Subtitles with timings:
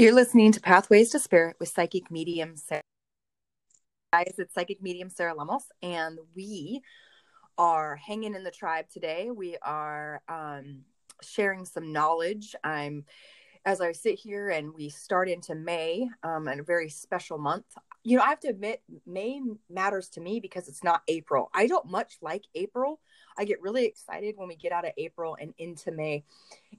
[0.00, 2.80] You're listening to Pathways to Spirit with Psychic Medium Sarah.
[4.14, 6.80] Guys, it's Psychic Medium Sarah Lemos, and we
[7.58, 9.30] are hanging in the tribe today.
[9.30, 10.84] We are um,
[11.20, 12.56] sharing some knowledge.
[12.64, 13.04] I'm,
[13.66, 17.66] as I sit here and we start into May, um, and a very special month.
[18.02, 19.38] You know, I have to admit, May
[19.68, 21.50] matters to me because it's not April.
[21.52, 23.00] I don't much like April.
[23.38, 26.24] I get really excited when we get out of April and into May.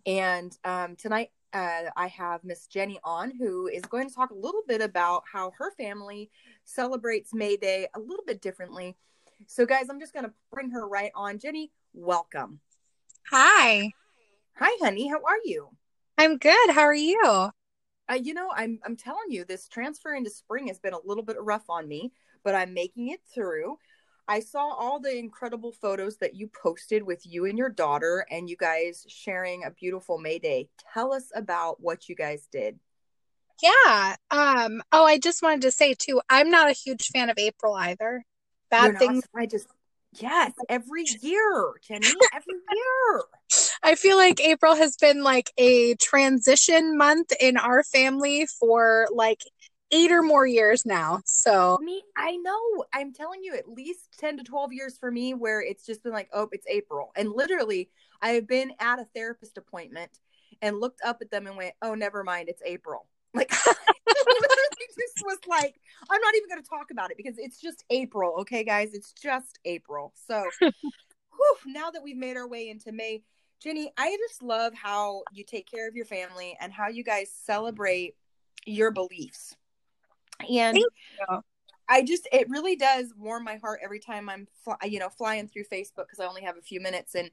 [0.07, 4.35] And um, tonight, uh, I have Miss Jenny on, who is going to talk a
[4.35, 6.29] little bit about how her family
[6.65, 8.95] celebrates May Day a little bit differently.
[9.47, 11.39] So, guys, I'm just going to bring her right on.
[11.39, 12.59] Jenny, welcome.
[13.29, 13.91] Hi.
[14.57, 15.07] Hi, honey.
[15.07, 15.69] How are you?
[16.17, 16.69] I'm good.
[16.69, 17.21] How are you?
[17.23, 21.23] Uh, you know, I'm I'm telling you, this transfer into spring has been a little
[21.23, 22.11] bit rough on me,
[22.43, 23.77] but I'm making it through.
[24.31, 28.49] I saw all the incredible photos that you posted with you and your daughter and
[28.49, 30.69] you guys sharing a beautiful May Day.
[30.93, 32.79] Tell us about what you guys did.
[33.61, 34.15] Yeah.
[34.31, 37.73] Um oh, I just wanted to say too, I'm not a huge fan of April
[37.73, 38.23] either.
[38.69, 39.67] Bad things I just
[40.13, 43.23] Yes, every year, Jenny, every year.
[43.83, 49.41] I feel like April has been like a transition month in our family for like
[49.91, 51.21] eight or more years now.
[51.25, 52.85] So me, I know.
[52.93, 56.13] I'm telling you, at least 10 to 12 years for me where it's just been
[56.13, 57.11] like, oh, it's April.
[57.15, 57.89] And literally,
[58.21, 60.19] I have been at a therapist appointment
[60.61, 63.07] and looked up at them and went, oh, never mind, it's April.
[63.33, 67.85] Like literally just was like, I'm not even gonna talk about it because it's just
[67.89, 68.93] April, okay, guys?
[68.93, 70.11] It's just April.
[70.27, 73.23] So whew, now that we've made our way into May,
[73.61, 77.31] Jenny, I just love how you take care of your family and how you guys
[77.31, 78.15] celebrate
[78.65, 79.55] your beliefs
[80.49, 80.77] and
[81.87, 84.47] I just it really does warm my heart every time I'm
[84.83, 87.29] you know flying through Facebook because I only have a few minutes and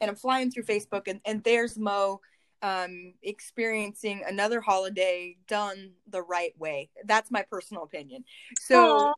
[0.00, 2.20] and I'm flying through Facebook and and there's Mo
[2.62, 6.90] um experiencing another holiday done the right way.
[7.04, 8.24] That's my personal opinion.
[8.58, 9.12] So Aww.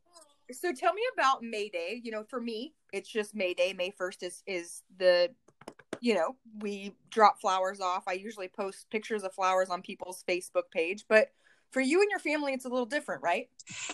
[0.50, 2.00] so tell me about May Day.
[2.02, 3.72] You know, for me, it's just May Day.
[3.72, 5.30] May 1st is is the
[6.00, 8.02] you know, we drop flowers off.
[8.08, 11.28] I usually post pictures of flowers on people's Facebook page, but
[11.72, 13.48] for you and your family it's a little different right?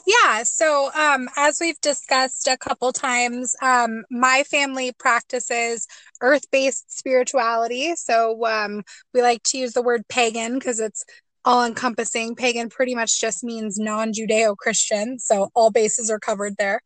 [0.06, 5.86] Yeah so um, as we've discussed a couple times um, my family practices
[6.20, 7.94] earth-based spirituality.
[7.96, 8.82] So um,
[9.14, 11.04] we like to use the word pagan because it's
[11.44, 12.34] all encompassing.
[12.34, 16.82] Pagan pretty much just means non-judeo-christian so all bases are covered there.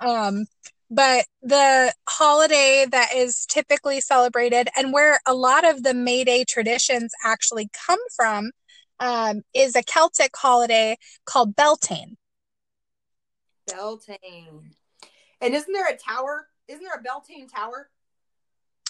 [0.00, 0.44] Um,
[0.90, 6.44] but the holiday that is typically celebrated and where a lot of the May Day
[6.44, 8.50] traditions actually come from
[9.00, 12.16] um, is a Celtic holiday called Beltane.
[13.66, 14.72] Beltane.
[15.40, 16.48] And isn't there a tower?
[16.68, 17.90] Isn't there a Beltane tower?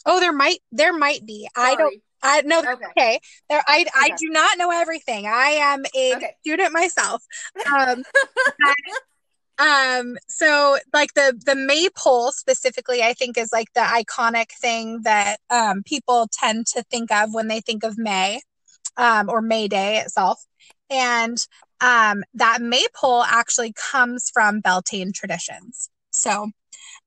[0.04, 1.48] Oh, there might there might be.
[1.56, 1.72] Sorry.
[1.72, 2.86] I don't I know okay.
[2.96, 3.20] okay.
[3.50, 3.90] There I okay.
[3.94, 5.26] I do not know everything.
[5.26, 6.34] I am a okay.
[6.40, 7.22] student myself.
[7.70, 8.04] Um
[9.58, 15.38] um so like the the maypole specifically i think is like the iconic thing that
[15.48, 18.38] um people tend to think of when they think of may
[18.96, 20.44] um, or May Day itself.
[20.90, 21.38] And
[21.80, 25.90] um, that maypole actually comes from Beltane traditions.
[26.10, 26.50] So,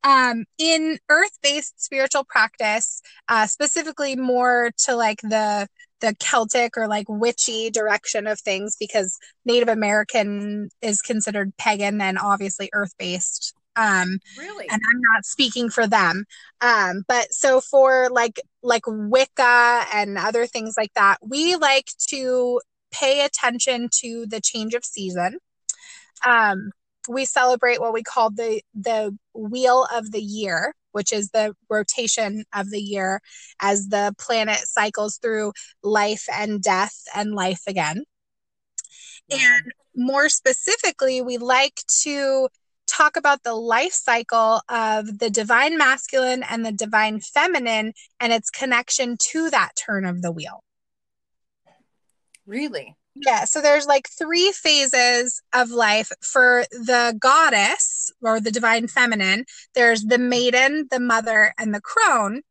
[0.03, 5.67] um, in earth-based spiritual practice, uh, specifically more to like the
[6.01, 12.17] the Celtic or like witchy direction of things, because Native American is considered pagan and
[12.17, 13.53] obviously earth-based.
[13.79, 14.65] Um, really?
[14.69, 16.25] And I'm not speaking for them.
[16.59, 22.59] Um, but so for like like Wicca and other things like that, we like to
[22.91, 25.37] pay attention to the change of season.
[26.25, 26.71] Um,
[27.07, 32.43] we celebrate what we call the the wheel of the year, which is the rotation
[32.53, 33.21] of the year
[33.61, 35.53] as the planet cycles through
[35.83, 38.03] life and death and life again.
[39.31, 42.49] And more specifically, we like to
[42.99, 48.49] talk about the life cycle of the divine masculine and the divine feminine and its
[48.49, 50.63] connection to that turn of the wheel.
[52.45, 52.95] Really?
[53.15, 59.45] Yeah, so there's like three phases of life for the goddess or the divine feminine.
[59.75, 62.41] There's the maiden, the mother, and the crone.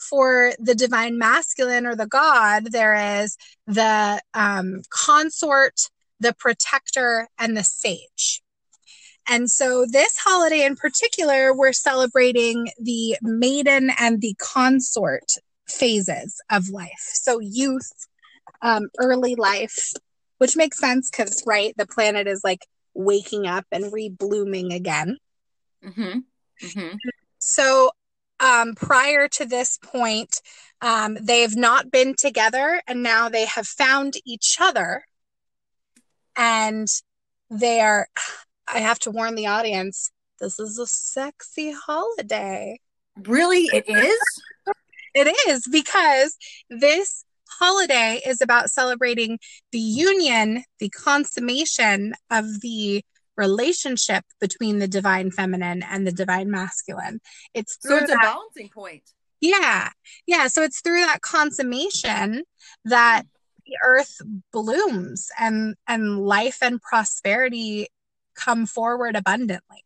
[0.00, 3.36] For the divine masculine or the god, there is
[3.66, 5.90] the um, consort,
[6.20, 8.42] the protector, and the sage.
[9.28, 15.30] And so this holiday in particular, we're celebrating the maiden and the consort
[15.68, 17.10] phases of life.
[17.12, 17.90] So youth,
[18.62, 19.92] um, early life,
[20.38, 25.18] which makes sense because, right, the planet is like waking up and reblooming again.
[25.84, 26.20] Mm-hmm.
[26.66, 26.96] Mm-hmm.
[27.38, 27.90] So
[28.40, 30.40] um, prior to this point,
[30.80, 35.04] um, they've not been together and now they have found each other
[36.36, 36.86] and
[37.50, 38.08] they are
[38.72, 40.10] I have to warn the audience,
[40.40, 42.80] this is a sexy holiday.
[43.16, 43.64] Really?
[43.72, 44.18] It is?
[45.14, 46.36] It is because
[46.70, 47.24] this
[47.58, 49.38] holiday is about celebrating
[49.72, 53.02] the union, the consummation of the
[53.36, 57.20] relationship between the divine feminine and the divine masculine.
[57.54, 59.02] It's so it's that, a balancing point.
[59.40, 59.90] Yeah.
[60.26, 60.48] Yeah.
[60.48, 62.42] So it's through that consummation
[62.84, 63.28] that hmm.
[63.66, 64.20] the earth
[64.52, 67.88] blooms and and life and prosperity
[68.38, 69.84] come forward abundantly.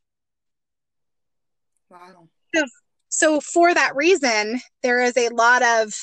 [1.89, 2.29] Wow.
[2.55, 2.65] So,
[3.09, 5.95] so for that reason, there is a lot of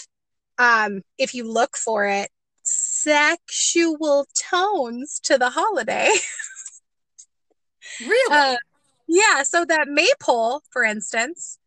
[0.60, 2.30] um, if you look for it,
[2.63, 6.10] sexual tones to the holiday.
[8.01, 8.36] really?
[8.36, 8.57] Uh,
[9.07, 9.44] yeah.
[9.44, 11.57] So that maypole, for instance,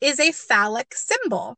[0.00, 1.56] is a phallic symbol.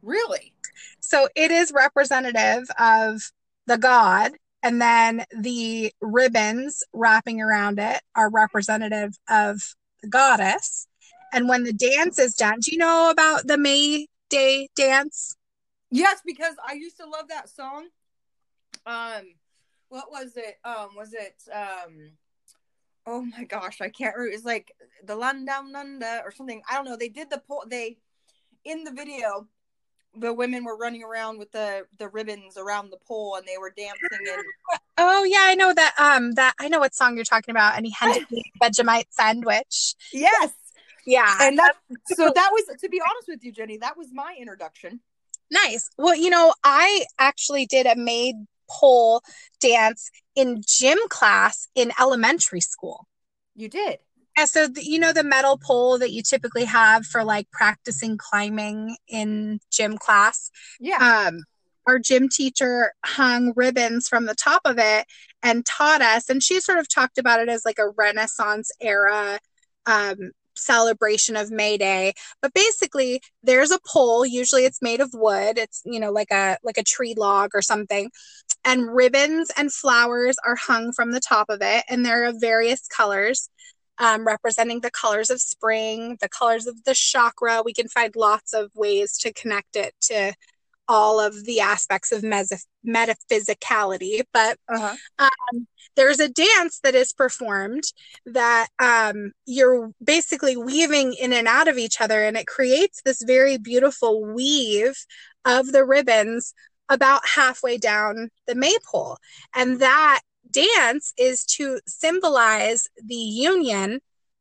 [0.00, 0.54] Really?
[1.00, 3.30] So it is representative of
[3.66, 10.86] the god, and then the ribbons wrapping around it are representative of the goddess.
[11.32, 15.36] And when the dance is done, do you know about the May Day dance?
[15.90, 17.88] Yes, because I used to love that song.
[18.86, 19.34] Um,
[19.88, 20.58] what was it?
[20.64, 22.12] Um, was it um?
[23.06, 24.34] Oh my gosh, I can't remember.
[24.34, 24.72] It's like
[25.04, 26.62] the Land Down Under or something.
[26.70, 26.96] I don't know.
[26.96, 27.98] They did the po- they
[28.64, 29.48] in the video.
[30.14, 33.72] The women were running around with the the ribbons around the pole, and they were
[33.76, 33.98] dancing.
[34.12, 34.44] And
[34.98, 35.94] oh yeah, I know that.
[35.98, 37.76] Um, that I know what song you're talking about.
[37.76, 37.94] And he
[38.30, 39.94] me a Vegemite sandwich.
[40.12, 40.52] Yes.
[41.06, 41.36] Yeah.
[41.40, 41.74] And that
[42.08, 45.00] so that was to be honest with you, Jenny, that was my introduction
[45.52, 45.90] Nice.
[45.98, 48.36] Well, you know, I actually did a maid
[48.70, 49.22] pole
[49.60, 53.06] dance in gym class in elementary school.
[53.54, 53.98] You did?
[54.36, 58.16] Yeah, so the, you know the metal pole that you typically have for like practicing
[58.16, 60.50] climbing in gym class.
[60.80, 61.28] Yeah.
[61.28, 61.42] Um,
[61.86, 65.06] our gym teacher hung ribbons from the top of it
[65.42, 69.38] and taught us, and she sort of talked about it as like a Renaissance era
[69.86, 70.16] um,
[70.56, 72.14] celebration of May Day.
[72.40, 74.24] But basically, there's a pole.
[74.24, 75.58] Usually, it's made of wood.
[75.58, 78.10] It's you know like a like a tree log or something,
[78.64, 82.86] and ribbons and flowers are hung from the top of it, and they're of various
[82.88, 83.50] colors.
[83.98, 87.62] Um, representing the colors of spring, the colors of the chakra.
[87.62, 90.32] We can find lots of ways to connect it to
[90.88, 94.96] all of the aspects of metaphysicality, but uh-huh.
[95.18, 95.66] um,
[95.96, 97.84] there's a dance that is performed
[98.26, 103.22] that um, you're basically weaving in and out of each other, and it creates this
[103.22, 104.96] very beautiful weave
[105.44, 106.54] of the ribbons
[106.88, 109.16] about halfway down the maypole.
[109.54, 114.00] And that dance is to symbolize the union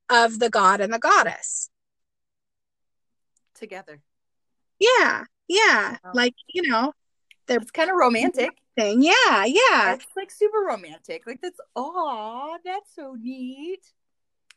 [0.09, 1.69] of the god and the goddess
[3.61, 4.01] together.
[4.79, 5.23] Yeah.
[5.47, 5.97] Yeah.
[6.13, 6.91] Like, you know,
[7.47, 8.49] they're it's kind of romantic.
[8.77, 9.01] Thing.
[9.01, 9.93] Yeah, yeah.
[9.93, 11.23] It's like super romantic.
[11.27, 13.85] Like that's oh, that's so neat.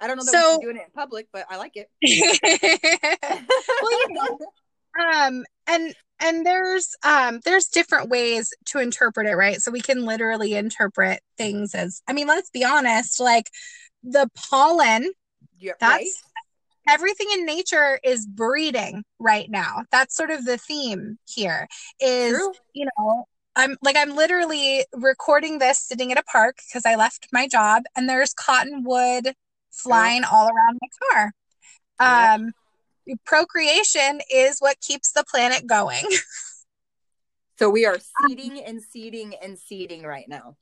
[0.01, 1.91] I don't know that so, we're doing it in public, but I like it.
[3.83, 4.39] well, you know,
[5.05, 9.61] um, and and there's um there's different ways to interpret it, right?
[9.61, 13.51] So we can literally interpret things as I mean, let's be honest, like
[14.03, 15.13] the pollen.
[15.59, 16.07] Yeah, that's right?
[16.89, 19.85] everything in nature is breeding right now.
[19.93, 21.69] That's sort of the theme here
[22.01, 22.53] is, True.
[22.73, 23.25] you know,
[23.55, 27.85] I'm like I'm literally recording this sitting at a park because I left my job
[27.95, 29.35] and there's cottonwood
[29.71, 31.33] flying all around my car.
[32.01, 32.53] Um
[33.25, 36.05] procreation is what keeps the planet going.
[37.59, 40.57] so we are seeding and seeding and seeding right now.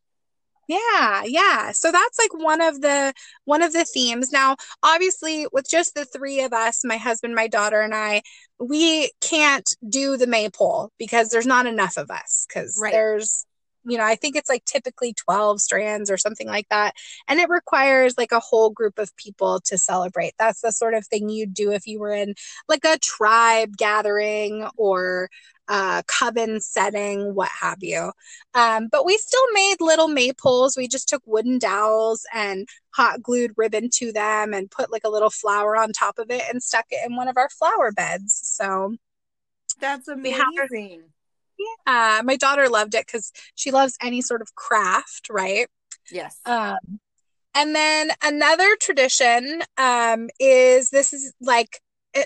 [0.68, 1.72] Yeah, yeah.
[1.72, 3.12] So that's like one of the
[3.44, 4.32] one of the themes.
[4.32, 8.22] Now, obviously, with just the three of us, my husband, my daughter, and I,
[8.58, 12.46] we can't do the maypole because there's not enough of us.
[12.48, 12.92] Because right.
[12.92, 13.44] there's,
[13.84, 16.94] you know, I think it's like typically 12 strands or something like that.
[17.28, 20.34] And it requires like a whole group of people to celebrate.
[20.38, 22.34] That's the sort of thing you'd do if you were in
[22.68, 25.28] like a tribe gathering or
[25.68, 28.12] uh, coven setting, what have you.
[28.54, 30.76] Um, but we still made little maypoles.
[30.76, 35.08] We just took wooden dowels and hot glued ribbon to them and put like a
[35.10, 38.38] little flower on top of it and stuck it in one of our flower beds.
[38.44, 38.96] So
[39.80, 41.04] that's amazing.
[41.86, 45.68] Yeah, my daughter loved it because she loves any sort of craft, right?
[46.10, 46.38] Yes.
[46.46, 47.00] Um,
[47.54, 51.80] and then another tradition um, is this is like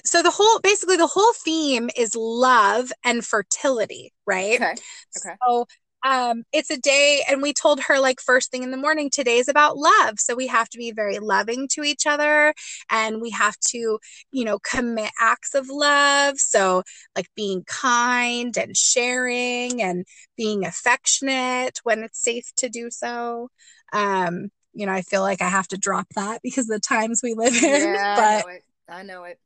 [0.05, 4.75] so the whole basically the whole theme is love and fertility right okay
[5.17, 5.67] okay so
[6.07, 9.39] um, it's a day, and we told her like first thing in the morning, today
[9.39, 10.19] is about love.
[10.21, 12.55] So we have to be very loving to each other,
[12.91, 13.99] and we have to,
[14.31, 16.39] you know, commit acts of love.
[16.39, 16.83] So
[17.17, 20.05] like being kind and sharing and
[20.37, 23.49] being affectionate when it's safe to do so.
[23.93, 27.35] Um, you know, I feel like I have to drop that because the times we
[27.35, 27.81] live in.
[27.83, 28.65] Yeah, but I know it.
[28.89, 29.39] I know it.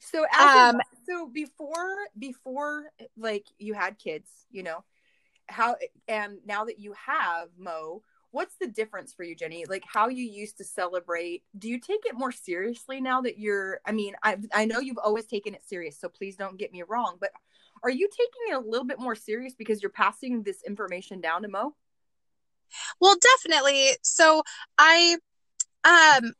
[0.00, 0.74] So as a-
[1.06, 2.84] so before before
[3.16, 4.84] like you had kids, you know,
[5.52, 5.76] how
[6.08, 9.64] and now that you have Mo, what's the difference for you, Jenny?
[9.68, 11.44] Like how you used to celebrate?
[11.56, 13.80] Do you take it more seriously now that you're?
[13.86, 16.82] I mean, I I know you've always taken it serious, so please don't get me
[16.82, 17.30] wrong, but
[17.82, 21.42] are you taking it a little bit more serious because you're passing this information down
[21.42, 21.74] to Mo?
[23.00, 23.90] Well, definitely.
[24.02, 24.42] So
[24.78, 25.16] I
[25.84, 26.32] um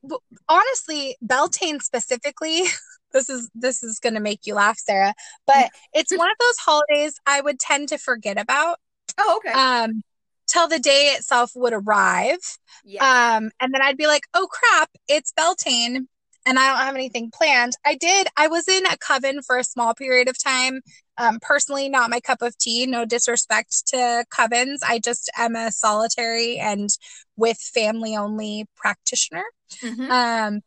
[0.49, 2.63] honestly, Beltane specifically,
[3.13, 5.15] this is this is going to make you laugh, Sarah,
[5.47, 8.79] but it's one of those holidays I would tend to forget about
[9.19, 9.53] Oh, okay.
[9.53, 10.03] um
[10.49, 12.39] till the day itself would arrive.
[12.85, 13.35] yeah.
[13.37, 16.09] Um and then I'd be like, "Oh crap, it's Beltane."
[16.45, 17.75] And I don't have anything planned.
[17.87, 18.27] I did.
[18.37, 20.81] I was in a coven for a small period of time.
[21.17, 22.85] Um, personally, not my cup of tea.
[22.85, 24.79] No disrespect to covens.
[24.85, 26.91] I just am a solitary and
[27.37, 29.45] with family only practitioner.
[29.83, 30.11] Mhm.
[30.11, 30.61] Um,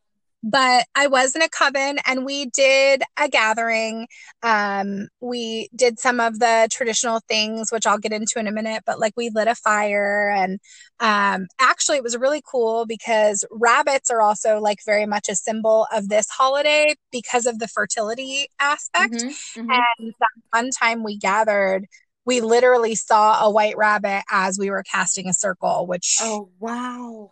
[0.48, 4.08] but I was in a coven and we did a gathering.
[4.44, 8.84] Um, we did some of the traditional things, which I'll get into in a minute,
[8.86, 10.60] but like we lit a fire and
[11.00, 15.88] um, actually it was really cool because rabbits are also like very much a symbol
[15.92, 19.14] of this holiday because of the fertility aspect.
[19.14, 19.34] Mhm.
[19.58, 19.84] Mhm.
[20.00, 21.88] And that one time we gathered,
[22.24, 27.32] we literally saw a white rabbit as we were casting a circle, which Oh wow.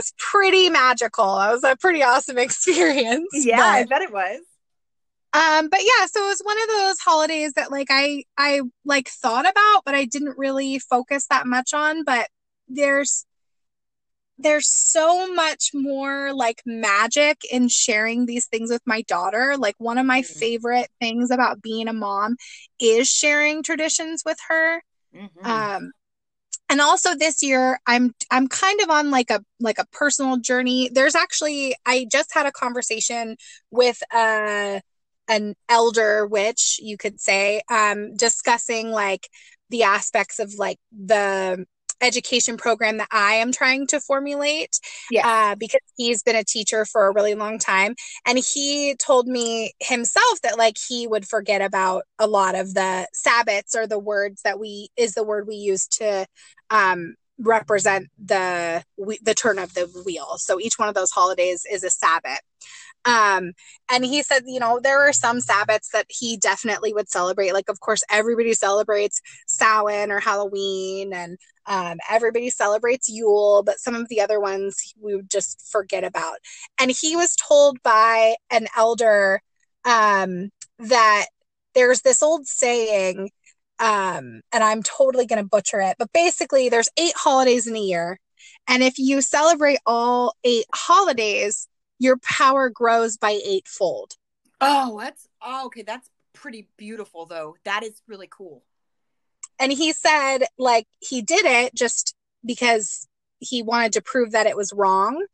[0.00, 1.38] Was pretty magical.
[1.40, 3.28] It was a pretty awesome experience.
[3.32, 4.40] Yeah, I bet it was.
[5.32, 9.08] um, but yeah, so it was one of those holidays that like I I like
[9.08, 12.04] thought about, but I didn't really focus that much on.
[12.04, 12.28] But
[12.68, 13.26] there's
[14.38, 19.56] there's so much more like magic in sharing these things with my daughter.
[19.58, 20.26] Like one of my Mhm.
[20.38, 22.36] favorite things about being a mom
[22.80, 24.82] is sharing traditions with her.
[25.14, 25.44] Mhm.
[25.44, 25.92] um
[26.70, 30.88] and also this year i'm i'm kind of on like a like a personal journey.
[30.92, 33.36] There's actually i just had a conversation
[33.70, 34.80] with uh
[35.28, 39.28] an elder witch you could say um discussing like
[39.68, 41.66] the aspects of like the
[42.00, 44.78] education program that i am trying to formulate
[45.10, 45.26] yeah.
[45.26, 47.94] uh, because he's been a teacher for a really long time.
[48.26, 53.06] And he told me himself that like he would forget about a lot of the
[53.14, 56.26] Sabbats or the words that we is the word we use to
[56.70, 58.84] um, represent the
[59.22, 60.36] the turn of the wheel.
[60.38, 62.40] So each one of those holidays is a Sabbat.
[63.06, 63.52] Um,
[63.90, 67.54] and he said, you know, there are some Sabbats that he definitely would celebrate.
[67.54, 71.38] Like, of course, everybody celebrates Samhain or Halloween, and
[71.70, 76.38] um, everybody celebrates Yule, but some of the other ones we would just forget about.
[76.80, 79.40] And he was told by an elder
[79.84, 80.50] um,
[80.80, 81.26] that
[81.76, 83.30] there's this old saying,
[83.78, 87.80] um, and I'm totally going to butcher it, but basically, there's eight holidays in a
[87.80, 88.18] year.
[88.66, 91.68] And if you celebrate all eight holidays,
[92.00, 94.16] your power grows by eightfold.
[94.60, 95.82] Oh, that's oh, okay.
[95.82, 97.54] That's pretty beautiful, though.
[97.64, 98.64] That is really cool.
[99.60, 102.14] And he said, like, he did it just
[102.44, 103.06] because
[103.38, 105.24] he wanted to prove that it was wrong.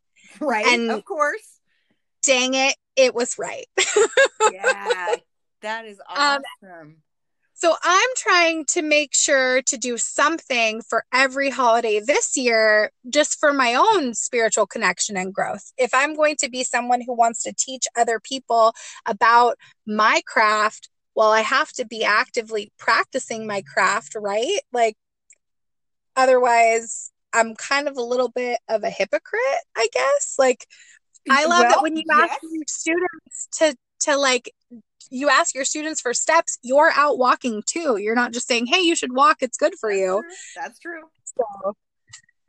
[0.40, 0.66] Right.
[0.66, 1.60] And- of course.
[2.24, 3.66] Dang it, it was right.
[4.52, 5.14] Yeah.
[5.62, 6.96] that is Um, awesome.
[7.54, 13.38] So I'm trying to make sure to do something for every holiday this year, just
[13.40, 15.72] for my own spiritual connection and growth.
[15.78, 18.74] If I'm going to be someone who wants to teach other people
[19.06, 19.56] about
[19.86, 24.60] my craft, well, I have to be actively practicing my craft, right?
[24.72, 24.96] Like,
[26.14, 29.40] otherwise, I'm kind of a little bit of a hypocrite,
[29.74, 30.36] I guess.
[30.38, 30.66] Like,
[31.28, 32.30] I love that when you yes.
[32.30, 34.52] ask your students to to like
[35.10, 37.96] you ask your students for steps, you're out walking too.
[37.96, 39.38] You're not just saying, "Hey, you should walk.
[39.40, 40.30] It's good for That's you." true.
[40.54, 41.02] That's true.
[41.36, 41.76] So,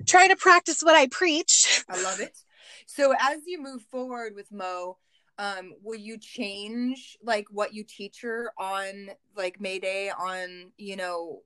[0.06, 1.84] try to practice what I preach.
[1.90, 2.38] I love it.
[2.86, 4.98] So as you move forward with Mo,
[5.38, 10.96] um, will you change like what you teach her on like May Day on, you
[10.96, 11.42] know,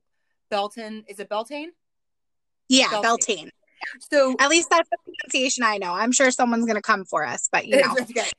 [0.50, 1.04] Belton?
[1.08, 1.72] Is it Beltane?
[2.68, 3.02] Yeah, Beltane.
[3.02, 3.50] Beltane.
[4.10, 5.92] So At least that's the pronunciation I know.
[5.92, 7.94] I'm sure someone's gonna come for us, but you know.
[8.00, 8.30] okay.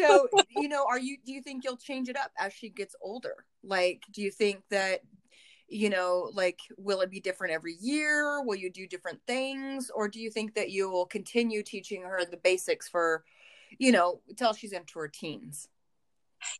[0.00, 2.94] So, you know, are you do you think you'll change it up as she gets
[3.02, 3.44] older?
[3.62, 5.00] Like, do you think that
[5.68, 8.42] you know, like will it be different every year?
[8.42, 12.24] Will you do different things or do you think that you will continue teaching her
[12.24, 13.24] the basics for,
[13.78, 15.68] you know, till she's into her teens?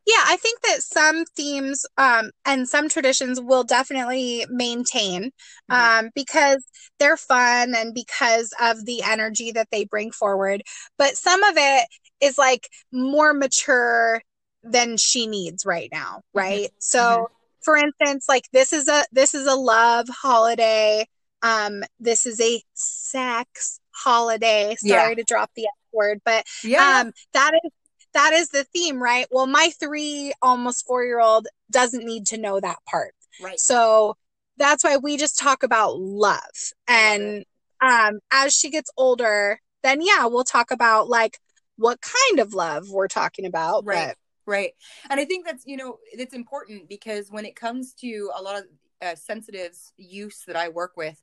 [0.06, 5.32] Yeah, I think that some themes um, and some traditions will definitely maintain
[5.70, 6.04] mm-hmm.
[6.04, 6.64] um, because
[6.98, 10.62] they're fun and because of the energy that they bring forward.
[10.98, 11.86] But some of it
[12.20, 14.22] is like more mature
[14.62, 16.38] than she needs right now, mm-hmm.
[16.38, 16.66] right?
[16.66, 16.76] Mm-hmm.
[16.78, 17.34] So, mm-hmm.
[17.64, 21.06] for instance, like this is a this is a love holiday.
[21.42, 24.76] Um, this is a sex holiday.
[24.78, 25.14] Sorry yeah.
[25.14, 27.00] to drop the word, but yeah.
[27.00, 27.70] um, that is
[28.14, 29.26] that is the theme, right?
[29.30, 33.14] Well, my three, almost four year old doesn't need to know that part.
[33.42, 33.58] Right.
[33.58, 34.16] So
[34.58, 36.40] that's why we just talk about love.
[36.86, 37.44] And
[37.80, 41.38] um, as she gets older, then yeah, we'll talk about like
[41.76, 43.84] what kind of love we're talking about.
[43.86, 44.08] Right.
[44.08, 44.16] But...
[44.44, 44.72] Right.
[45.08, 48.58] And I think that's, you know, it's important because when it comes to a lot
[48.58, 48.64] of
[49.00, 51.20] uh, sensitives use that I work with,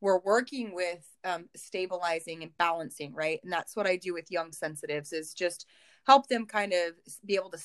[0.00, 3.40] we're working with um, stabilizing and balancing, right?
[3.42, 5.66] And that's what I do with young sensitives is just
[6.06, 6.92] help them kind of
[7.24, 7.58] be able to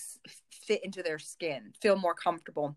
[0.52, 2.76] fit into their skin, feel more comfortable.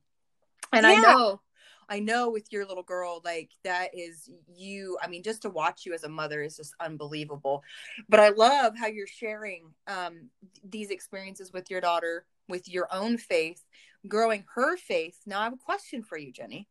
[0.73, 0.92] And yeah.
[0.92, 1.40] I know
[1.88, 4.99] I know with your little girl, like that is you.
[5.02, 7.62] I mean, just to watch you as a mother is just unbelievable.
[8.08, 10.30] But I love how you're sharing um,
[10.62, 13.62] these experiences with your daughter, with your own faith,
[14.08, 15.18] growing her faith.
[15.26, 16.68] Now, I have a question for you, Jenny.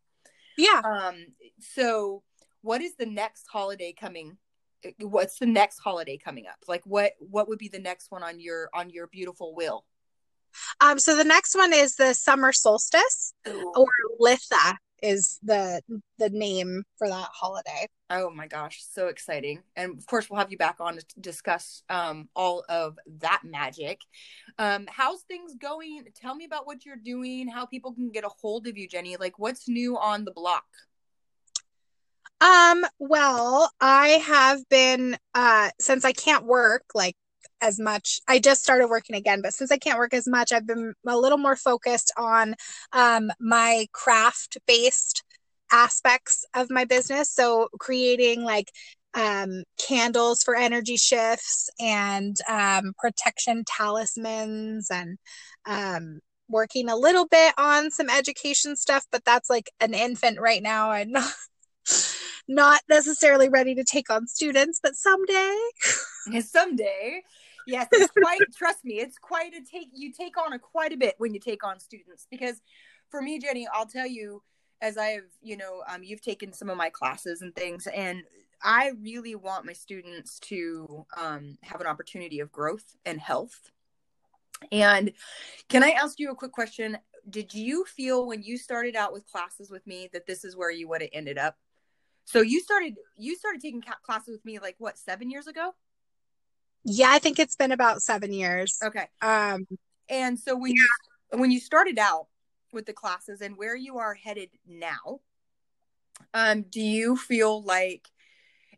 [0.58, 0.82] Yeah.
[0.84, 1.28] Um.
[1.60, 2.24] So,
[2.64, 4.38] what is the next holiday coming
[5.00, 6.58] what's the next holiday coming up?
[6.68, 9.86] Like what what would be the next one on your on your beautiful wheel?
[10.82, 13.72] Um so the next one is the summer solstice Ooh.
[13.76, 13.88] or
[14.20, 15.82] litha is the
[16.18, 17.88] the name for that holiday.
[18.10, 19.62] Oh my gosh so exciting.
[19.76, 24.00] And of course we'll have you back on to discuss um all of that magic.
[24.60, 26.06] Um how's things going?
[26.16, 29.18] Tell me about what you're doing how people can get a hold of you jenny.
[29.18, 30.66] Like what's new on the block
[32.44, 37.16] um, well, I have been uh since I can't work like
[37.62, 38.20] as much.
[38.28, 41.18] I just started working again, but since I can't work as much, I've been a
[41.18, 42.56] little more focused on
[42.94, 45.24] um my craft based
[45.72, 47.32] aspects of my business.
[47.32, 48.72] So creating like
[49.16, 55.18] um, candles for energy shifts and um, protection talismans and
[55.66, 56.20] um,
[56.50, 60.92] working a little bit on some education stuff, but that's like an infant right now.
[60.92, 61.32] I'm not
[62.48, 65.58] not necessarily ready to take on students, but someday.
[66.42, 67.22] someday.
[67.66, 70.98] Yes, it's quite trust me, it's quite a take you take on a quite a
[70.98, 72.62] bit when you take on students because
[73.10, 74.42] for me, Jenny, I'll tell you,
[74.82, 78.24] as I've, you know, um, you've taken some of my classes and things, and
[78.64, 83.72] I really want my students to um, have an opportunity of growth and health.
[84.72, 85.12] And
[85.70, 86.98] can I ask you a quick question?
[87.30, 90.72] Did you feel when you started out with classes with me that this is where
[90.72, 91.56] you would have ended up?
[92.26, 95.74] So you started you started taking classes with me like what seven years ago?
[96.86, 98.78] Yeah, I think it's been about seven years.
[98.84, 99.08] Okay.
[99.22, 99.68] Um,
[100.10, 100.82] and so when yeah.
[101.32, 102.28] you when you started out
[102.72, 105.20] with the classes and where you are headed now,
[106.34, 108.08] um, do you feel like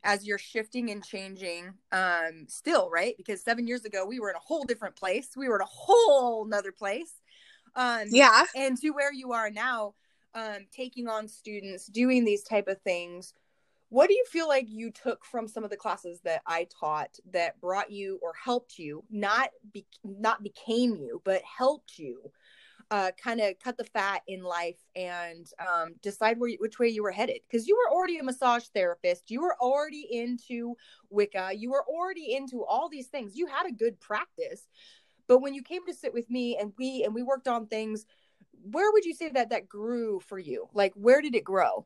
[0.03, 3.15] as you're shifting and changing, um, still right?
[3.17, 5.29] Because seven years ago we were in a whole different place.
[5.35, 7.11] We were in a whole nother place.
[7.75, 8.45] Um, yeah.
[8.55, 9.95] And to where you are now,
[10.35, 13.33] um, taking on students, doing these type of things,
[13.89, 17.17] what do you feel like you took from some of the classes that I taught
[17.31, 22.31] that brought you or helped you, not be, not became you, but helped you
[22.91, 27.03] uh, kind of cut the fat in life and um, decide where which way you
[27.03, 27.39] were headed?
[27.47, 30.75] Because you were already a massage therapist, you were already into
[31.09, 33.35] Wicca, you were already into all these things.
[33.35, 34.67] You had a good practice,
[35.27, 38.05] but when you came to sit with me and we and we worked on things
[38.71, 40.67] where would you say that that grew for you?
[40.73, 41.85] Like, where did it grow?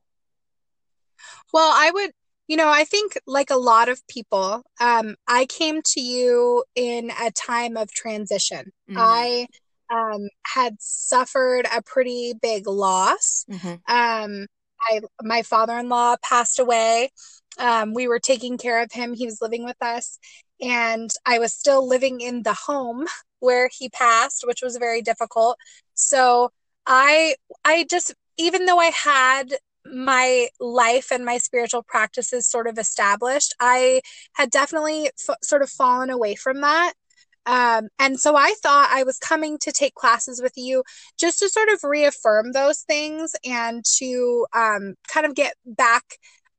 [1.53, 2.11] Well, I would,
[2.47, 7.11] you know, I think like a lot of people, um, I came to you in
[7.21, 8.71] a time of transition.
[8.89, 8.97] Mm-hmm.
[8.97, 9.47] I
[9.91, 13.45] um, had suffered a pretty big loss.
[13.51, 13.93] Mm-hmm.
[13.93, 14.47] Um,
[14.81, 17.09] I, my father-in-law passed away.
[17.57, 19.13] Um, we were taking care of him.
[19.13, 20.17] He was living with us,
[20.61, 23.05] and I was still living in the home
[23.39, 25.57] where he passed, which was very difficult.
[25.93, 26.51] So
[26.89, 29.53] I I just even though I had
[29.85, 34.01] my life and my spiritual practices sort of established, I
[34.33, 36.93] had definitely f- sort of fallen away from that.
[37.45, 40.83] Um, and so I thought I was coming to take classes with you
[41.19, 46.03] just to sort of reaffirm those things and to um, kind of get back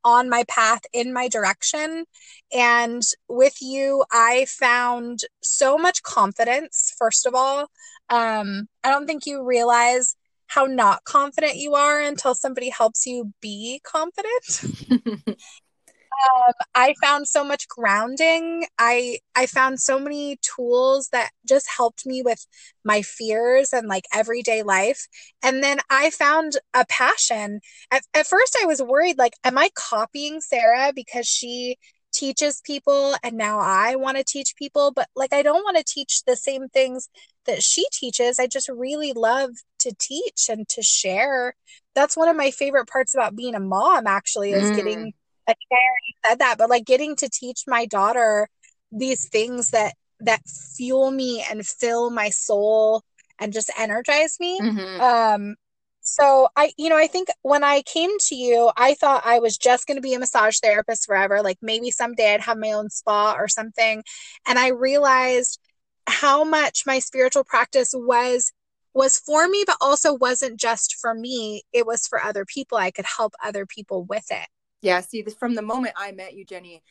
[0.05, 2.05] on my path in my direction.
[2.53, 7.69] And with you, I found so much confidence, first of all.
[8.09, 10.17] Um, I don't think you realize
[10.51, 14.65] how not confident you are until somebody helps you be confident.
[15.29, 18.67] um, I found so much grounding.
[18.77, 22.45] I I found so many tools that just helped me with
[22.85, 25.07] my fears and like everyday life.
[25.41, 27.61] And then I found a passion.
[27.93, 31.77] At, at first, I was worried, like, am I copying Sarah because she
[32.13, 34.93] teaches people and now I want to teach people?
[34.95, 37.09] But like, I don't want to teach the same things
[37.47, 38.41] that she teaches.
[38.41, 41.55] I just really love to teach and to share.
[41.95, 44.77] That's one of my favorite parts about being a mom, actually, is mm.
[44.77, 45.13] getting
[45.49, 48.49] I think I already said that, but like getting to teach my daughter
[48.93, 50.43] these things that that
[50.77, 53.03] fuel me and fill my soul
[53.39, 54.61] and just energize me.
[54.61, 55.01] Mm-hmm.
[55.01, 55.57] Um
[56.03, 59.57] so I you know, I think when I came to you, I thought I was
[59.59, 62.91] just going to be a massage therapist forever, like maybe someday I'd have my own
[62.91, 64.03] spa or something.
[64.47, 65.59] And I realized
[66.07, 68.53] how much my spiritual practice was
[68.95, 71.63] was for me but also wasn't just for me.
[71.73, 72.79] It was for other people.
[72.79, 74.49] I could help other people with it.
[74.83, 76.83] Yeah, see, this from the moment I met you, Jenny,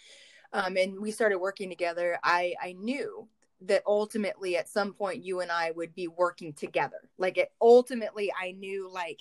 [0.53, 3.27] um, and we started working together, I I knew
[3.61, 7.09] that ultimately at some point you and I would be working together.
[7.17, 9.19] Like it ultimately I knew like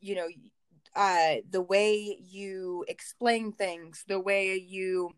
[0.00, 0.28] you know
[0.96, 5.10] uh the way you explain things, the way you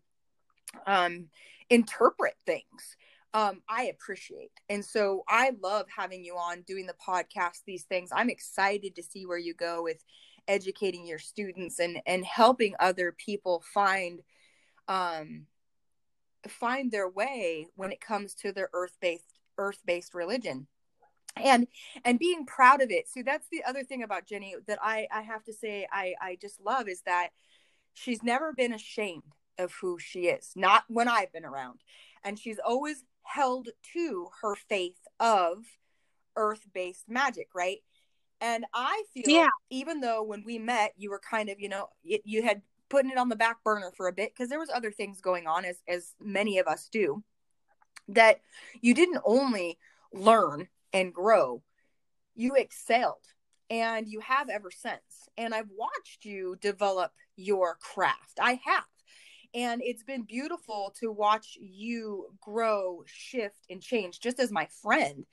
[0.85, 1.27] um
[1.69, 2.97] interpret things
[3.33, 4.51] um I appreciate.
[4.69, 8.09] And so I love having you on doing the podcast these things.
[8.13, 10.03] I'm excited to see where you go with
[10.47, 14.21] educating your students and and helping other people find
[14.87, 15.45] um
[16.47, 20.67] find their way when it comes to their earth-based earth-based religion
[21.37, 21.67] and
[22.03, 25.21] and being proud of it so that's the other thing about jenny that i i
[25.21, 27.29] have to say i i just love is that
[27.93, 29.21] she's never been ashamed
[29.57, 31.79] of who she is not when i've been around
[32.23, 35.65] and she's always held to her faith of
[36.35, 37.79] earth-based magic right
[38.41, 39.49] and I feel, yeah.
[39.69, 43.11] even though when we met, you were kind of, you know, it, you had putting
[43.11, 45.63] it on the back burner for a bit because there was other things going on,
[45.63, 47.23] as as many of us do.
[48.07, 48.41] That
[48.81, 49.77] you didn't only
[50.11, 51.61] learn and grow,
[52.35, 53.25] you excelled,
[53.69, 55.29] and you have ever since.
[55.37, 58.39] And I've watched you develop your craft.
[58.41, 58.85] I have.
[59.53, 65.25] And it's been beautiful to watch you grow, shift, and change just as my friend,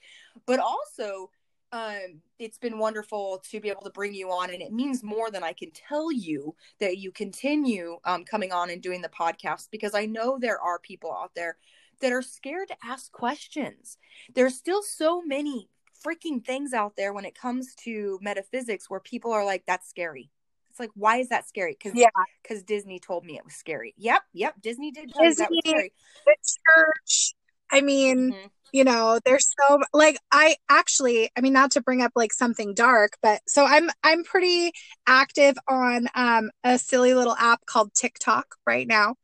[0.46, 1.30] but also
[1.70, 5.30] um, it's been wonderful to be able to bring you on and it means more
[5.30, 9.68] than i can tell you that you continue um, coming on and doing the podcast
[9.70, 11.58] because i know there are people out there
[12.00, 13.98] that are scared to ask questions.
[14.34, 15.68] There's still so many
[16.04, 20.30] freaking things out there when it comes to metaphysics where people are like that's scary
[20.78, 21.76] it's like why is that scary?
[21.78, 22.08] Because yeah.
[22.42, 23.94] Because disney told me it was scary.
[23.98, 25.92] Yep yep disney did disney, that was scary.
[26.24, 26.36] The
[26.76, 27.34] church
[27.70, 32.02] i mean mm-hmm you know there's so like i actually i mean not to bring
[32.02, 34.72] up like something dark but so i'm i'm pretty
[35.06, 39.14] active on um a silly little app called tiktok right now.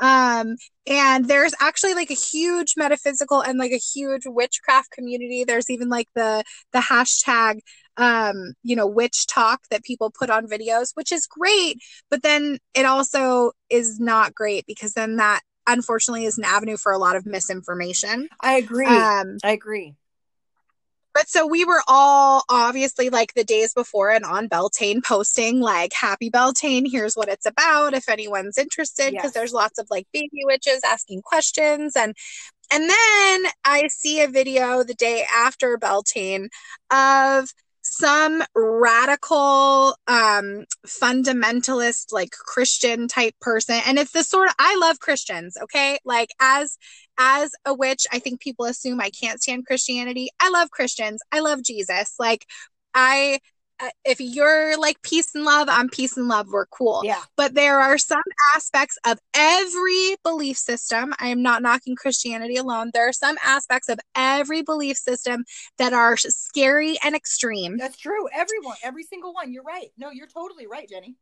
[0.00, 5.44] Um and there's actually like a huge metaphysical and like a huge witchcraft community.
[5.44, 7.60] There's even like the the hashtag
[7.96, 12.86] um you know WitchTok that people put on videos which is great but then it
[12.86, 15.40] also is not great because then that
[15.72, 18.28] unfortunately is an avenue for a lot of misinformation.
[18.40, 18.86] I agree.
[18.86, 19.94] Um, I agree.
[21.12, 25.92] But so we were all obviously like the days before and on Beltane posting like
[25.92, 29.34] happy Beltane, here's what it's about if anyone's interested because yes.
[29.34, 32.14] there's lots of like baby witches asking questions and
[32.72, 36.48] and then I see a video the day after Beltane
[36.92, 37.52] of
[37.92, 45.00] some radical um fundamentalist like christian type person and it's the sort of i love
[45.00, 45.98] christians okay?
[46.04, 46.78] Like as
[47.18, 50.28] as a witch i think people assume i can't stand christianity.
[50.40, 51.20] I love christians.
[51.32, 52.14] I love jesus.
[52.20, 52.46] Like
[52.94, 53.40] i
[54.04, 56.48] if you're like peace and love, I'm peace and love.
[56.50, 57.02] We're cool.
[57.04, 57.22] Yeah.
[57.36, 58.22] But there are some
[58.54, 61.14] aspects of every belief system.
[61.18, 62.90] I am not knocking Christianity alone.
[62.92, 65.44] There are some aspects of every belief system
[65.78, 67.76] that are scary and extreme.
[67.78, 68.28] That's true.
[68.32, 69.52] Everyone, every single one.
[69.52, 69.88] You're right.
[69.96, 71.16] No, you're totally right, Jenny.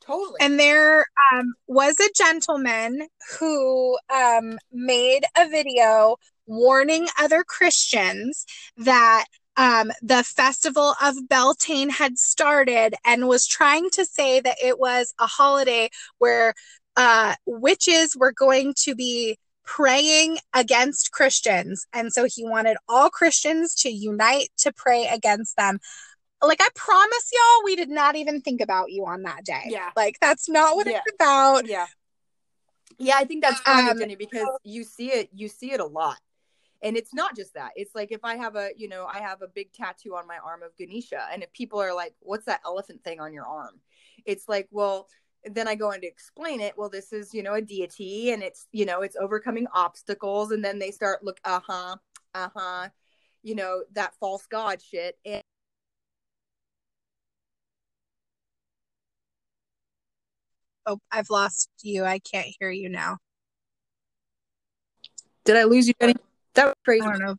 [0.00, 0.38] Totally.
[0.40, 3.06] And there um, was a gentleman
[3.38, 6.16] who um, made a video
[6.46, 8.44] warning other Christians
[8.76, 14.78] that um, the festival of Beltane had started and was trying to say that it
[14.78, 16.54] was a holiday where
[16.96, 21.86] uh, witches were going to be praying against Christians.
[21.92, 25.78] And so he wanted all Christians to unite to pray against them.
[26.42, 29.62] Like, I promise y'all, we did not even think about you on that day.
[29.66, 29.90] Yeah.
[29.94, 31.00] Like, that's not what yeah.
[31.04, 31.68] it's about.
[31.68, 31.86] Yeah.
[32.98, 35.84] Yeah, I think that's funny, um, Jenny, because you see it, you see it a
[35.84, 36.18] lot
[36.82, 39.42] and it's not just that it's like if i have a you know i have
[39.42, 42.60] a big tattoo on my arm of ganesha and if people are like what's that
[42.64, 43.80] elephant thing on your arm
[44.26, 45.06] it's like well
[45.44, 46.74] then I go on to explain it.
[46.76, 50.52] Well, this is, you know, a deity and it's, you know, it's overcoming obstacles.
[50.52, 51.96] And then they start look, uh huh,
[52.34, 52.88] uh huh,
[53.42, 55.18] you know, that false god shit.
[55.24, 55.42] And
[60.84, 62.04] Oh, I've lost you.
[62.04, 63.18] I can't hear you now.
[65.44, 65.94] did I lose you?
[66.54, 67.02] That was crazy.
[67.06, 67.36] I don't know.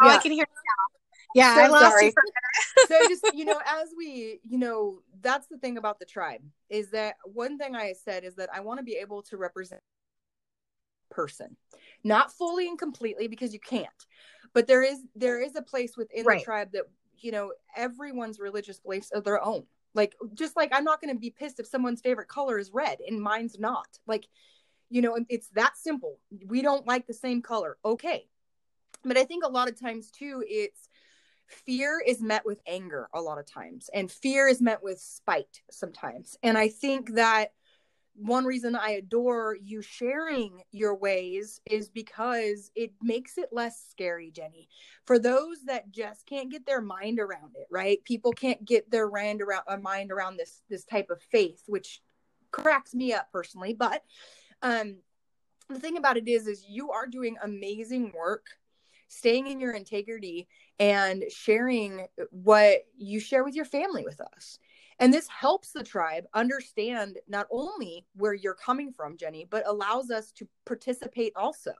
[0.00, 1.00] Oh, I can hear you now.
[1.34, 2.14] Yeah, So I lost sorry.
[2.86, 6.90] so just you know as we you know that's the thing about the tribe is
[6.90, 9.80] that one thing i said is that i want to be able to represent
[11.10, 11.56] person
[12.02, 13.88] not fully and completely because you can't
[14.52, 16.40] but there is there is a place within Right.
[16.40, 16.84] the tribe that
[17.18, 21.18] you know everyone's religious beliefs are their own like just like i'm not going to
[21.18, 24.26] be pissed if someone's favorite color is red and mine's not like
[24.94, 26.20] you know it's that simple.
[26.46, 27.76] We don't like the same color.
[27.84, 28.28] Okay.
[29.04, 30.88] But i think a lot of times too it's
[31.48, 35.60] fear is met with anger a lot of times and fear is met with spite
[35.70, 36.38] sometimes.
[36.44, 37.48] And i think that
[38.14, 44.30] one reason i adore you sharing your ways is because it makes it less scary
[44.30, 44.68] jenny.
[45.06, 47.98] For those that just can't get their mind around it right?
[48.04, 52.00] People can't get their mind around uh, mind around this this type of faith which
[52.52, 54.04] cracks me up personally but
[54.64, 54.96] um
[55.68, 58.46] the thing about it is is you are doing amazing work
[59.08, 60.48] staying in your integrity
[60.78, 64.58] and sharing what you share with your family with us.
[64.98, 70.10] And this helps the tribe understand not only where you're coming from, Jenny, but allows
[70.10, 71.72] us to participate also.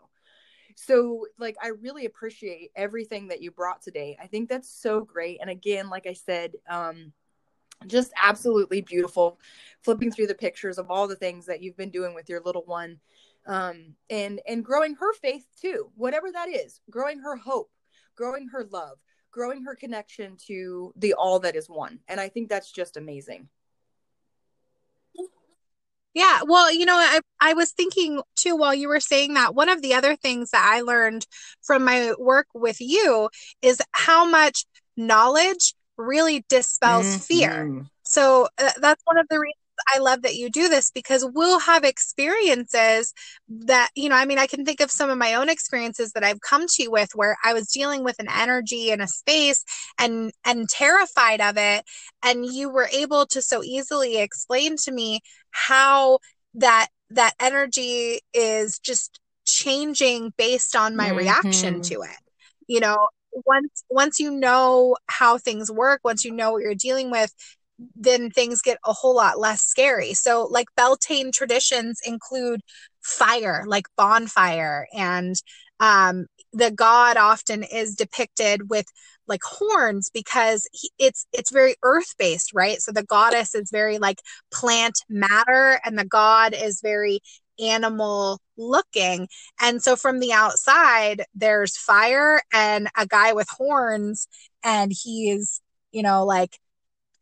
[0.76, 4.16] So, like, I really appreciate everything that you brought today.
[4.20, 5.38] I think that's so great.
[5.40, 7.12] And again, like I said, um,
[7.86, 9.38] just absolutely beautiful.
[9.82, 12.64] Flipping through the pictures of all the things that you've been doing with your little
[12.64, 12.98] one,
[13.46, 17.70] um, and and growing her faith too, whatever that is, growing her hope,
[18.16, 18.98] growing her love,
[19.30, 21.98] growing her connection to the all that is one.
[22.08, 23.48] And I think that's just amazing.
[26.14, 29.68] Yeah, well, you know, I I was thinking too while you were saying that one
[29.68, 31.26] of the other things that I learned
[31.62, 33.28] from my work with you
[33.62, 34.64] is how much
[34.96, 37.70] knowledge really dispels fear.
[37.70, 37.88] Mhm.
[38.02, 39.54] So uh, that's one of the reasons
[39.94, 43.12] I love that you do this because we'll have experiences
[43.48, 46.22] that, you know, I mean, I can think of some of my own experiences that
[46.24, 49.64] I've come to you with where I was dealing with an energy in a space
[49.98, 51.84] and and terrified of it
[52.22, 56.18] and you were able to so easily explain to me how
[56.54, 61.82] that that energy is just changing based on my reaction Mhm.
[61.82, 62.16] to it.
[62.66, 63.08] You know,
[63.46, 67.32] once once you know how things work, once you know what you're dealing with,
[67.96, 70.14] then things get a whole lot less scary.
[70.14, 72.60] So, like Beltane traditions include
[73.02, 75.34] fire, like bonfire, and
[75.80, 78.86] um, the god often is depicted with
[79.26, 82.80] like horns because he, it's it's very earth based, right?
[82.80, 84.18] So the goddess is very like
[84.52, 87.20] plant matter, and the god is very
[87.60, 89.28] animal looking.
[89.60, 94.28] And so from the outside, there's fire and a guy with horns,
[94.64, 95.60] and he's
[95.92, 96.58] you know like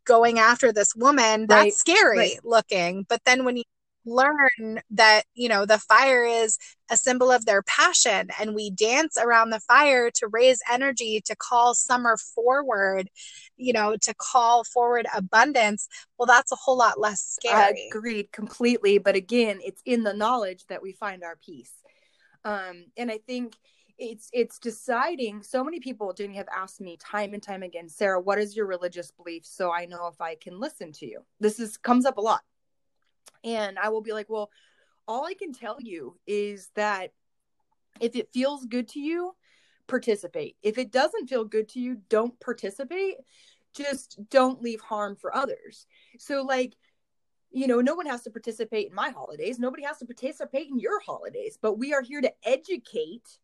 [0.04, 2.40] going after this woman that's Right, scary right.
[2.44, 3.62] looking but then when you
[4.04, 6.58] learn that you know the fire is
[6.90, 11.36] a symbol of their passion and we dance around the fire to raise energy to
[11.36, 13.08] call summer forward
[13.56, 15.88] you know to call forward abundance
[16.18, 18.98] well that's a whole lot less scary Agreed completely.
[18.98, 21.72] But again, it's in the knowledge that we find our peace.
[22.44, 23.56] Um, and I think
[23.98, 25.42] it's it's deciding.
[25.42, 28.66] So many people, Jenny, have asked me time and time again, Sarah, what is your
[28.66, 29.44] religious belief?
[29.44, 31.20] So I know if I can listen to you.
[31.40, 32.40] This is comes up a lot,
[33.44, 34.50] and I will be like, well,
[35.08, 37.12] all I can tell you is that
[38.00, 39.34] if it feels good to you,
[39.86, 40.56] participate.
[40.62, 43.16] If it doesn't feel good to you, don't participate.
[43.74, 45.86] Just don't leave harm for others.
[46.18, 46.74] So like
[47.52, 49.58] you know, no one has to participate in my holidays.
[49.58, 53.38] Nobody has to participate in your holidays, but we are here to educate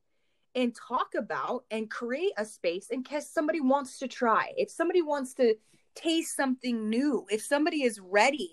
[0.54, 4.52] and talk about and create a space in case somebody wants to try.
[4.56, 5.56] If somebody wants to
[5.94, 8.52] taste something new, if somebody is ready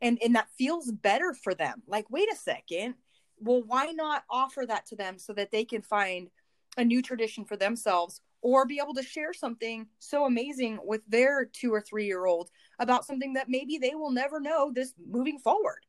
[0.00, 1.82] and and that feels better for them.
[1.86, 2.94] Like, wait a second.
[3.38, 6.30] Well, why not offer that to them so that they can find
[6.78, 11.44] a new tradition for themselves or be able to share something so amazing with their
[11.44, 15.38] 2 or 3 year old about something that maybe they will never know this moving
[15.38, 15.80] forward.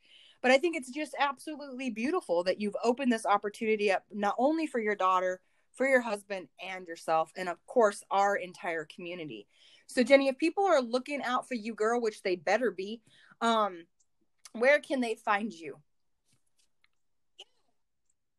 [0.41, 4.67] But I think it's just absolutely beautiful that you've opened this opportunity up not only
[4.67, 5.41] for your daughter,
[5.73, 9.47] for your husband and yourself, and of course, our entire community.
[9.87, 13.01] So, Jenny, if people are looking out for you, girl, which they better be,
[13.41, 13.85] um,
[14.59, 15.77] where can they find you?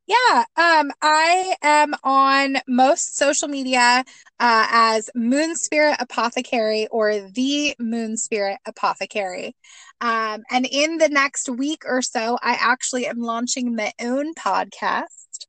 [0.08, 4.04] Yeah, um, I am on most social media
[4.40, 9.54] uh, as Moon Spirit Apothecary or the Moon Spirit Apothecary.
[10.00, 15.46] Um, and in the next week or so, I actually am launching my own podcast.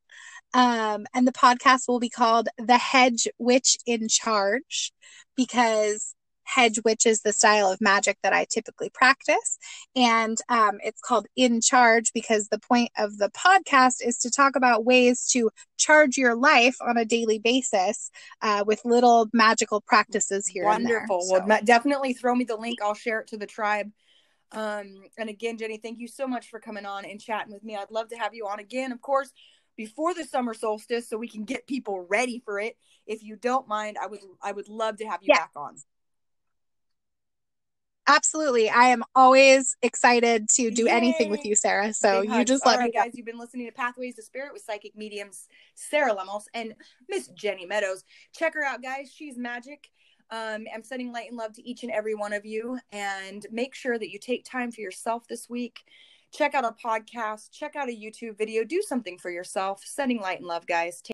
[0.53, 4.91] Um, and the podcast will be called The Hedge Witch in Charge
[5.37, 6.15] because
[6.49, 9.57] hedge witch is the style of magic that I typically practice.
[9.95, 14.55] And um, it's called In Charge because the point of the podcast is to talk
[14.55, 18.09] about ways to charge your life on a daily basis
[18.41, 20.65] uh, with little magical practices here.
[20.65, 21.19] Wonderful.
[21.29, 21.45] There, so.
[21.45, 22.81] Well, definitely throw me the link.
[22.81, 23.91] I'll share it to the tribe.
[24.51, 27.75] Um, and again, Jenny, thank you so much for coming on and chatting with me.
[27.75, 29.31] I'd love to have you on again, of course,
[29.77, 32.75] before the summer solstice, so we can get people ready for it.
[33.05, 35.41] If you don't mind, I would I would love to have you yeah.
[35.41, 35.75] back on.
[38.09, 38.69] Absolutely.
[38.71, 40.91] I am always excited to do Yay.
[40.91, 41.93] anything with you, Sarah.
[41.93, 42.49] So Big you hugs.
[42.49, 43.11] just let All right, me guys.
[43.13, 46.73] You've been listening to Pathways to Spirit with psychic mediums Sarah Lemos and
[47.07, 48.03] Miss Jenny Meadows.
[48.35, 49.13] Check her out, guys.
[49.15, 49.89] She's magic.
[50.31, 52.79] Um, I'm sending light and love to each and every one of you.
[52.91, 55.81] And make sure that you take time for yourself this week.
[56.31, 59.81] Check out a podcast, check out a YouTube video, do something for yourself.
[59.83, 61.01] Sending light and love, guys.
[61.01, 61.07] Take